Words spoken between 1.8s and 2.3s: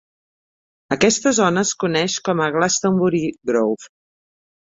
coneix